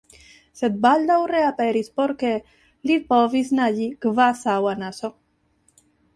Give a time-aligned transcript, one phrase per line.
[0.59, 2.31] sed baldaŭ reaperis por ke,
[2.91, 5.13] li povis naĝi kvazaŭ anaso.